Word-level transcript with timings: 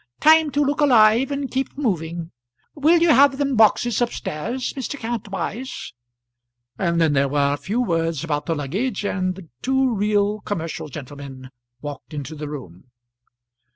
"Time 0.19 0.49
to 0.49 0.63
look 0.63 0.81
alive 0.81 1.29
and 1.29 1.51
keep 1.51 1.77
moving. 1.77 2.31
Will 2.73 2.99
you 3.03 3.09
have 3.09 3.37
them 3.37 3.55
boxes 3.55 4.01
up 4.01 4.11
stairs, 4.11 4.73
Mr. 4.73 4.97
Kantwise?" 4.97 5.93
and 6.75 6.99
then 6.99 7.13
there 7.13 7.29
were 7.29 7.53
a 7.53 7.57
few 7.57 7.79
words 7.79 8.23
about 8.23 8.47
the 8.47 8.55
luggage, 8.55 9.05
and 9.05 9.39
two 9.61 9.93
real 9.93 10.39
commercial 10.41 10.87
gentlemen 10.87 11.51
walked 11.83 12.15
into 12.15 12.33
the 12.33 12.49
room. 12.49 12.85